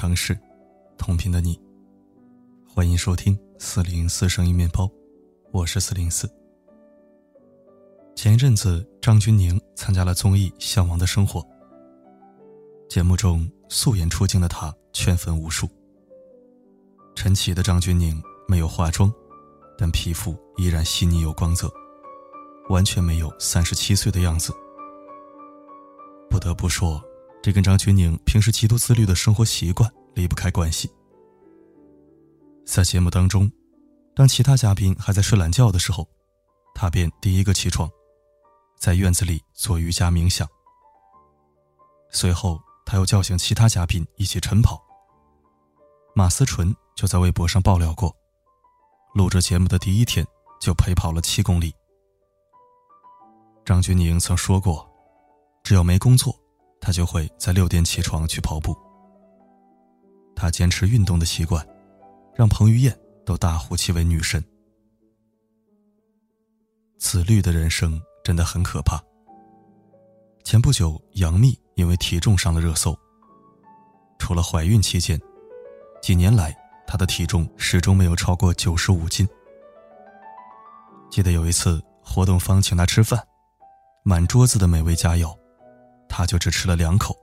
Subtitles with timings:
[0.00, 0.34] 城市，
[0.96, 1.60] 同频的你，
[2.66, 4.90] 欢迎收听四零四声音面包，
[5.52, 6.26] 我是四零四。
[8.16, 11.40] 前一阵子，张钧甯参加了综艺《向往的生活》，
[12.88, 15.68] 节目中素颜出镜的她圈粉无数。
[17.14, 19.12] 晨起的张钧甯没有化妆，
[19.76, 21.70] 但皮肤依然细腻有光泽，
[22.70, 24.50] 完全没有三十七岁的样子。
[26.30, 26.98] 不得不说。
[27.42, 30.90] 这跟张钧甯平时极度自律的生活习惯离不开关系。
[32.66, 33.50] 在节目当中，
[34.14, 36.06] 当其他嘉宾还在睡懒觉的时候，
[36.74, 37.90] 他便第一个起床，
[38.78, 40.46] 在院子里做瑜伽冥想。
[42.10, 44.80] 随后，他又叫醒其他嘉宾一起晨跑。
[46.14, 48.14] 马思纯就在微博上爆料过，
[49.14, 50.26] 录制节目的第一天
[50.60, 51.72] 就陪跑了七公里。
[53.64, 54.86] 张钧甯曾说过，
[55.62, 56.38] 只要没工作。
[56.80, 58.76] 他就会在六点起床去跑步。
[60.34, 61.66] 他坚持运动的习惯，
[62.34, 64.42] 让彭于晏都大呼其为女神。
[66.98, 69.02] 自律的人生真的很可怕。
[70.42, 72.96] 前不久，杨幂因为体重上了热搜。
[74.18, 75.20] 除了怀孕期间，
[76.02, 76.56] 几年来
[76.86, 79.28] 她的体重始终没有超过九十五斤。
[81.10, 83.22] 记得有一次活动方请她吃饭，
[84.02, 85.39] 满桌子的美味佳肴。
[86.10, 87.16] 他就只吃了两口，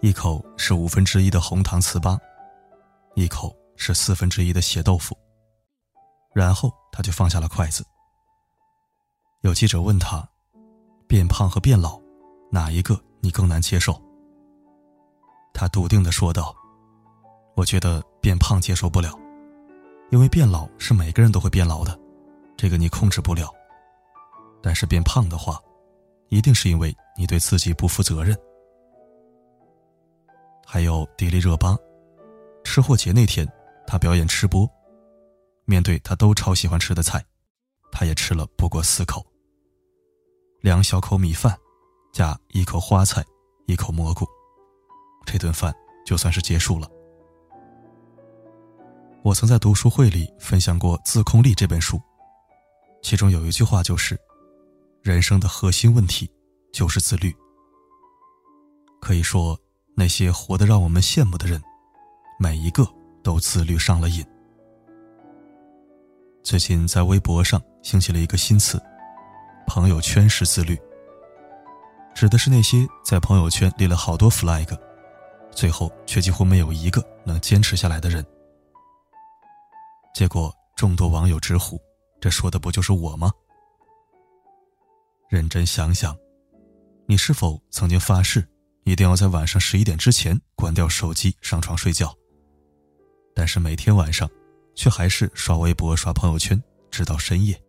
[0.00, 2.18] 一口是五分之一的红糖糍粑，
[3.14, 5.16] 一口是四分之一的血豆腐，
[6.32, 7.84] 然后他就放下了筷子。
[9.42, 10.26] 有记者问他
[11.06, 12.00] ：“变胖和变老，
[12.50, 14.00] 哪一个你更难接受？”
[15.52, 16.56] 他笃定的说道
[17.54, 19.16] ：“我觉得变胖接受不了，
[20.10, 21.96] 因为变老是每个人都会变老的，
[22.56, 23.52] 这个你控制不了。
[24.62, 25.60] 但是变胖的话，
[26.30, 28.34] 一定是因为。”你对自己不负责任。
[30.64, 31.76] 还有迪丽热巴，
[32.64, 33.46] 吃货节那天，
[33.86, 34.66] 她表演吃播，
[35.66, 37.22] 面对她都超喜欢吃的菜，
[37.92, 39.22] 她也吃了不过四口。
[40.62, 41.54] 两小口米饭，
[42.10, 43.22] 加一口花菜，
[43.66, 44.26] 一口蘑菇，
[45.26, 45.74] 这顿饭
[46.06, 46.88] 就算是结束了。
[49.22, 52.00] 我曾在读书会里分享过《自控力》这本书，
[53.02, 54.18] 其中有一句话就是：
[55.02, 56.26] 人生的核心问题。
[56.72, 57.34] 就是自律。
[59.00, 59.58] 可以说，
[59.96, 61.62] 那些活得让我们羡慕的人，
[62.38, 62.86] 每一个
[63.22, 64.24] 都自律上了瘾。
[66.42, 68.80] 最近在微博上兴起了一个新词
[69.66, 70.78] ：“朋友圈式自律”，
[72.14, 74.78] 指的是那些在朋友圈立了好多 flag，
[75.50, 78.24] 最后却几乎没有一个能坚持下来的人。
[80.14, 81.80] 结果，众多网友直呼
[82.20, 83.30] ：“这说的不就是我吗？”
[85.28, 86.16] 认真想想。
[87.10, 88.48] 你是否曾经发誓，
[88.84, 92.16] 一定要在晚上十一点之前关掉手机，上床睡觉？
[93.34, 94.30] 但是每天晚上，
[94.76, 97.60] 却还是刷微博、刷朋友圈，直到深夜。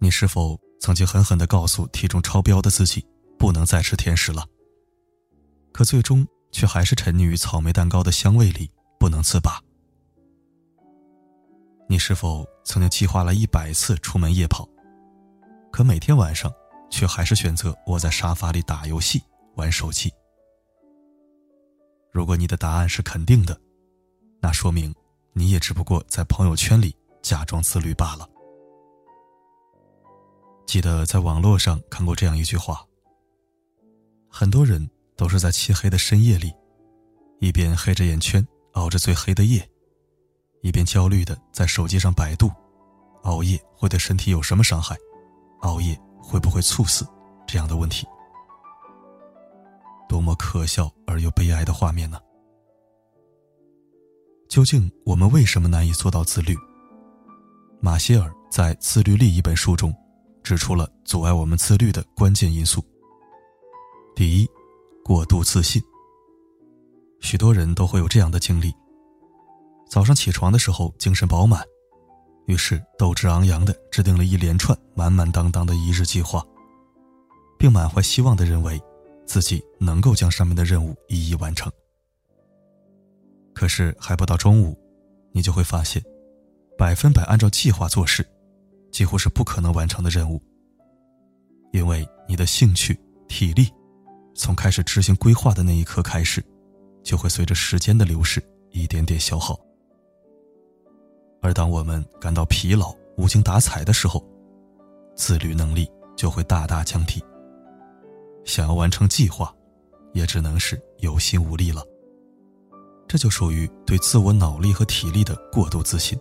[0.00, 3.06] 你是否曾经狠狠地告诉体重超标的自己，
[3.38, 4.44] 不能再吃甜食了？
[5.70, 8.68] 可最终却还是沉溺于草莓蛋糕的香味里，
[8.98, 9.62] 不能自拔。
[11.88, 14.68] 你是否曾经计划了一百次出门夜跑？
[15.70, 16.52] 可每天晚上。
[16.94, 19.20] 却还是选择窝在沙发里打游戏、
[19.56, 20.12] 玩手机。
[22.12, 23.60] 如果你的答案是肯定的，
[24.40, 24.94] 那说明
[25.32, 28.28] 你也只不过在朋友圈里假装自律罢了。
[30.66, 32.86] 记得在网络上看过这样一句话：
[34.30, 36.54] 很多人都是在漆黑的深夜里，
[37.40, 39.68] 一边黑着眼圈熬着最黑的夜，
[40.62, 42.52] 一边焦虑的在手机上百度，
[43.24, 44.96] 熬夜会对身体有什么伤害？
[45.62, 46.00] 熬夜。
[46.26, 47.06] 会不会猝死？
[47.46, 48.06] 这样的问题，
[50.08, 52.18] 多么可笑而又悲哀的画面呢？
[54.48, 56.56] 究竟我们为什么难以做到自律？
[57.80, 59.94] 马歇尔在《自律力》一本书中，
[60.42, 62.82] 指出了阻碍我们自律的关键因素。
[64.16, 64.48] 第一，
[65.04, 65.82] 过度自信。
[67.20, 68.72] 许多人都会有这样的经历：
[69.88, 71.62] 早上起床的时候精神饱满。
[72.46, 76.44] 于是，斗志昂扬的制定了一连串满满当当的一日计划，
[77.58, 78.80] 并满怀希望的认为，
[79.26, 81.72] 自己能够将上面的任务一一完成。
[83.54, 84.78] 可是，还不到中午，
[85.32, 86.02] 你就会发现，
[86.76, 88.26] 百分百按照计划做事，
[88.92, 90.42] 几乎是不可能完成的任务。
[91.72, 93.72] 因为你的兴趣、体力，
[94.34, 96.44] 从开始执行规划的那一刻开始，
[97.02, 99.58] 就会随着时间的流逝一点点消耗。
[101.44, 104.24] 而当我们感到疲劳、无精打采的时候，
[105.14, 105.86] 自律能力
[106.16, 107.22] 就会大大降低。
[108.46, 109.54] 想要完成计划，
[110.14, 111.84] 也只能是有心无力了。
[113.06, 116.18] 这就属于对自我脑力和体力的过度自信。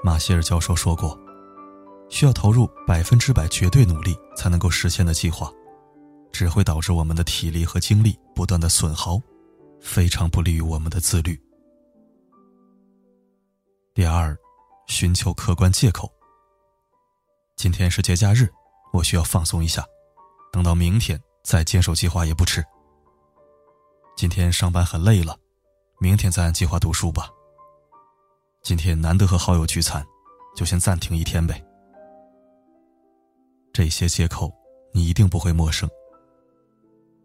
[0.00, 1.18] 马歇尔教授说过，
[2.08, 5.50] 需要投入百分之百绝对努力才能够实现的计划，
[6.30, 9.20] 只会导致我们的体力和精力不断的损耗，
[9.80, 11.36] 非常不利于我们的自律。
[13.96, 14.36] 第二，
[14.88, 16.12] 寻求客观借口。
[17.56, 18.46] 今天是节假日，
[18.92, 19.82] 我需要放松一下，
[20.52, 22.62] 等到明天再坚守计划也不迟。
[24.14, 25.34] 今天上班很累了，
[25.98, 27.30] 明天再按计划读书吧。
[28.60, 30.06] 今天难得和好友聚餐，
[30.54, 31.64] 就先暂停一天呗。
[33.72, 34.52] 这些借口
[34.92, 35.88] 你一定不会陌生。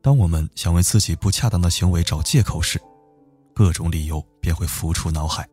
[0.02, 2.80] 当我们想为自己不恰当的行为找借口时，
[3.54, 5.46] 各种理由便会浮出脑海。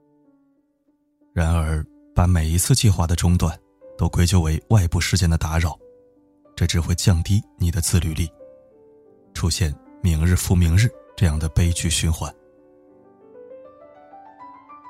[1.32, 1.84] 然而，
[2.14, 3.58] 把每一次计划的中断
[3.96, 5.78] 都归咎为外部事件的打扰，
[6.56, 8.28] 这只会降低你的自律力，
[9.34, 10.88] 出现明日复明日。
[11.16, 12.32] 这样的悲剧循环。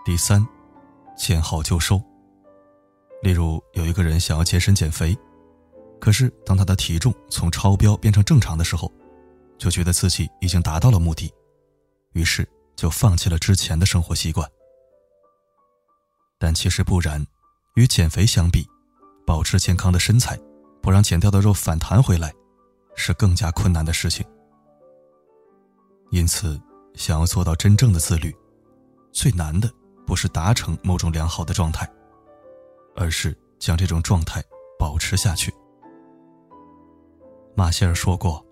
[0.05, 0.47] 第三，
[1.17, 1.99] 见好就收。
[3.23, 5.17] 例如，有一个人想要健身减肥，
[5.99, 8.93] 可是当他的体重从超标变成正常的时候，
[9.57, 11.33] 就觉得自己已经达到了目的，
[12.13, 12.47] 于是
[12.77, 14.47] 就放弃了之前的生活习惯。
[16.39, 17.25] 但其实不然，
[17.75, 18.65] 与减肥相比，
[19.27, 20.39] 保持健康的身材，
[20.81, 22.33] 不让减掉的肉反弹回来，
[22.95, 24.25] 是更加困难的事情。
[26.11, 26.61] 因此，
[26.95, 28.35] 想要做到真正的自律，
[29.13, 29.71] 最难的
[30.07, 31.89] 不是达成某种良好的状态，
[32.97, 34.43] 而是将这种状态
[34.79, 35.53] 保持下去。
[37.55, 38.45] 马歇尔说过，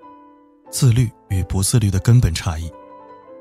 [0.70, 2.70] 自律与不自律的根本差异，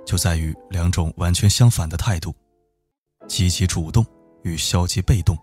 [0.06, 2.34] 就在于两种完全相反的态度：
[3.28, 4.06] 积极主动
[4.46, 5.38] 与消极被动。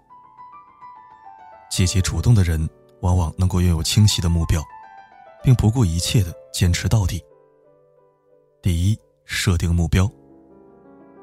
[1.68, 2.68] 积极主动的人，
[3.00, 4.62] 往往能够拥有清晰的目标，
[5.42, 7.20] 并不顾一切的坚持到底。
[8.62, 10.10] 第一，设定目标。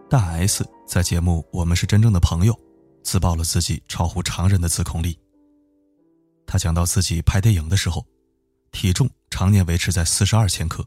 [0.09, 2.53] 大 S 在节目《我们是真正的朋友》
[3.01, 5.17] 自曝了自己超乎常人的自控力。
[6.45, 8.05] 他讲到自己拍电影的时候，
[8.71, 10.83] 体重常年维持在四十二千克；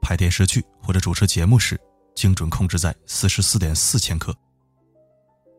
[0.00, 1.78] 拍电视剧或者主持节目时，
[2.14, 4.34] 精准控制在四十四点四千克。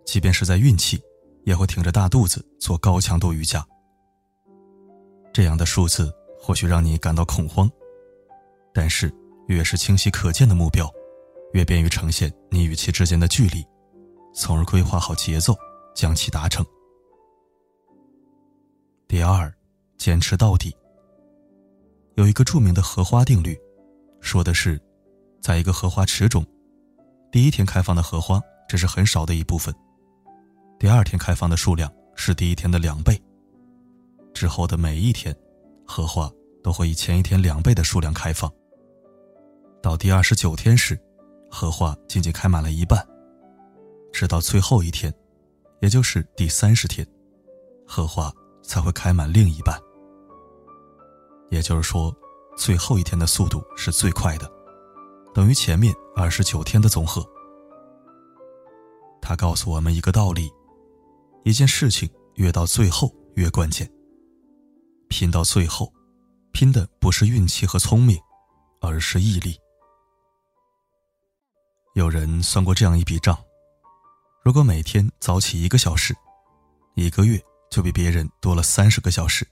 [0.05, 1.01] 即便是在孕期，
[1.43, 3.65] 也会挺着大肚子做高强度瑜伽。
[5.33, 7.69] 这样的数字或许让你感到恐慌，
[8.73, 9.13] 但是。
[9.47, 10.89] 越是清晰可见的目标，
[11.51, 13.61] 越便于呈现你与其之间的距离，
[14.33, 15.53] 从而规划好节奏，
[15.93, 16.65] 将其达成。
[19.05, 19.53] 第二，
[19.97, 20.73] 坚持到底。
[22.15, 23.59] 有一个著名的荷花定律，
[24.21, 24.81] 说的是，
[25.41, 26.43] 在一个荷花池中，
[27.29, 29.75] 第一天开放的荷花只是很少的一部分，
[30.83, 33.17] 第二天开放的数量是第一天的两倍，
[34.33, 35.33] 之后的每一天，
[35.87, 36.29] 荷花
[36.61, 38.51] 都会以前一天两倍的数量开放。
[39.81, 40.99] 到第二十九天时，
[41.49, 43.01] 荷花仅仅开满了一半。
[44.11, 45.09] 直到最后一天，
[45.79, 47.07] 也就是第三十天，
[47.87, 48.29] 荷花
[48.61, 49.79] 才会开满另一半。
[51.49, 52.13] 也就是说，
[52.57, 54.51] 最后一天的速度是最快的，
[55.33, 57.25] 等于前面二十九天的总和。
[59.21, 60.51] 它告诉我们一个道理：
[61.43, 63.89] 一件事情越到最后越关键。
[65.09, 65.93] 拼到最后，
[66.51, 68.17] 拼的不是运气和聪明，
[68.81, 69.55] 而是毅力。
[71.95, 73.37] 有人算过这样一笔账：
[74.43, 76.15] 如果每天早起一个小时，
[76.95, 79.47] 一个月就比别人多了三十个小时。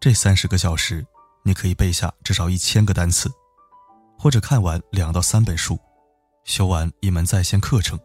[0.00, 1.06] 这三十个小时，
[1.42, 3.30] 你可以背下至少一千个单词，
[4.18, 5.78] 或者看完两到三本书，
[6.44, 7.98] 修完一门在线课程，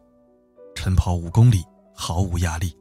[0.76, 1.66] 晨跑五公里
[2.02, 2.74] 毫无压力。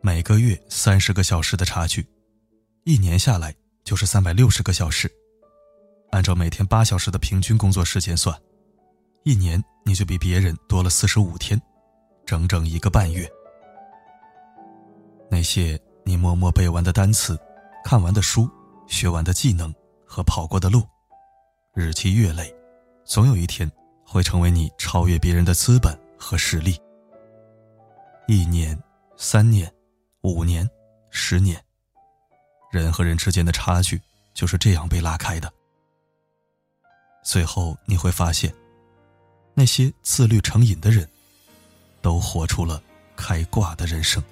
[0.00, 2.06] 每个月三十个小时的差距，
[2.84, 3.52] 一年下来
[3.82, 5.10] 就是三百六十个小时。
[6.12, 8.40] 按照每天八小时的平均工作时间算，
[9.24, 11.60] 一年你就比别人多了四十五天，
[12.24, 13.28] 整整一个半月。
[15.28, 17.36] 那些你默默背完的单词、
[17.84, 18.48] 看完的书、
[18.86, 19.74] 学完的技能
[20.06, 20.84] 和跑过的路，
[21.74, 22.54] 日积月累，
[23.04, 23.68] 总有一天
[24.04, 26.80] 会成为你超越别人的资本和实力。
[28.26, 28.76] 一年、
[29.16, 29.72] 三年、
[30.22, 30.68] 五年、
[31.10, 31.62] 十年，
[32.72, 34.00] 人和人之间的差距
[34.34, 35.52] 就是这样被拉开的。
[37.22, 38.52] 最后你会发现，
[39.54, 41.08] 那些自律成瘾的人，
[42.02, 42.82] 都活出了
[43.16, 44.22] 开挂的人生。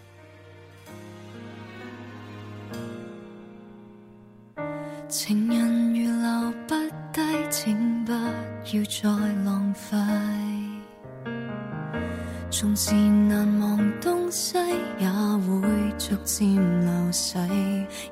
[13.29, 14.57] 难忘东西，
[14.99, 16.47] 也会逐渐
[16.81, 17.37] 流逝。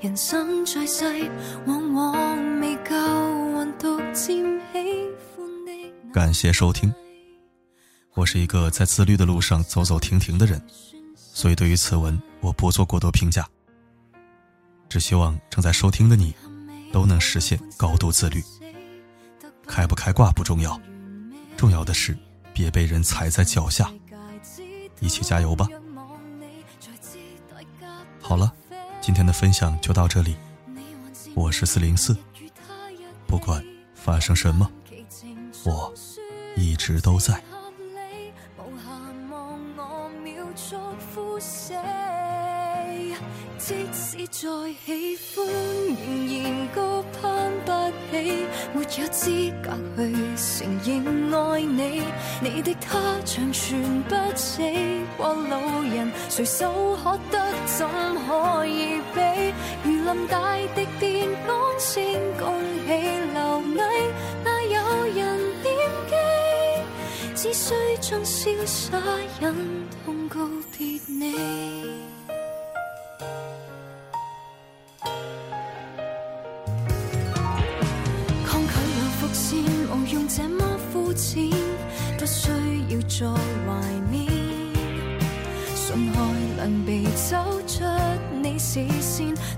[0.01, 1.31] 人生在世，
[1.67, 4.63] 往往未够运独占。
[6.13, 6.93] 感谢收听。
[8.15, 10.61] 我是一个在自律的路上走走停停的人，
[11.17, 13.49] 所以对于此文我不做过多评价。
[14.89, 16.35] 只希望正在收听的你，
[16.93, 18.43] 都能实现高度自律。
[19.67, 20.79] 开不开挂不重要，
[21.57, 22.17] 重要的是
[22.53, 23.91] 别被人踩在脚下。
[25.03, 25.67] 一起加油吧！
[28.21, 28.53] 好了，
[29.01, 30.37] 今天的分享就到这里。
[31.35, 32.17] 我是四零四，
[33.27, 33.63] 不管
[33.95, 34.71] 发生什么，
[35.65, 35.93] 我
[36.57, 37.43] 一直都在。
[43.59, 44.47] 即使再
[44.85, 45.47] 喜欢，
[45.87, 47.73] 仍然高攀不
[48.11, 49.31] 起，没有资
[49.63, 50.01] 格去
[50.37, 52.03] 承认爱你。
[52.41, 54.63] 你的他长存不死，
[55.17, 57.87] 过路人随手可得，怎
[58.27, 59.21] 可以比？
[59.85, 62.03] 如临大敌便讲声
[62.39, 62.55] 恭
[62.87, 62.91] 喜
[63.35, 63.81] 留危，
[64.45, 65.21] 哪有人
[65.63, 65.67] 念
[66.09, 66.15] 记？
[67.35, 68.99] 只需将潇洒
[69.41, 69.55] 忍
[70.05, 70.39] 痛告
[70.77, 71.35] 别你。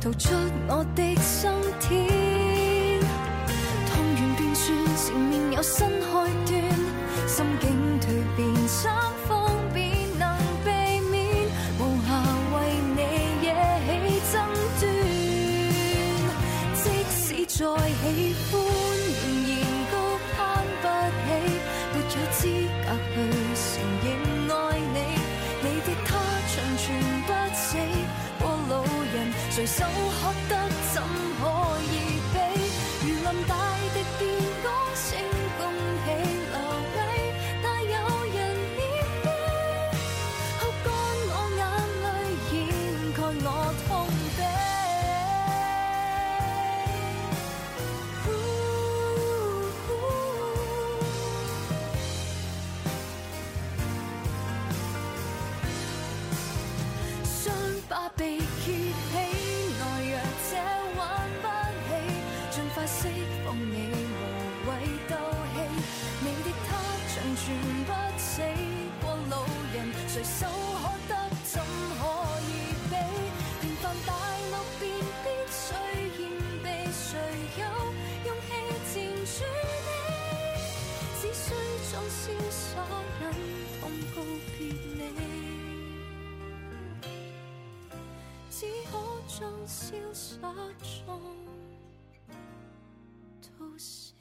[0.00, 0.34] 逃出
[0.66, 1.48] 我的心
[1.80, 1.88] 田。
[3.86, 6.06] 痛完便算，前面有新开
[6.44, 6.52] 端，
[7.28, 7.64] 心境
[8.00, 8.02] 蜕
[8.36, 8.42] 变，
[81.24, 81.54] 只需
[81.90, 82.84] 装潇洒
[83.18, 83.32] 忍
[83.80, 84.20] 痛告
[84.58, 85.18] 别你，
[88.50, 88.92] 只可
[89.26, 90.52] 装潇洒
[91.06, 91.08] 中，
[93.40, 94.12] 到死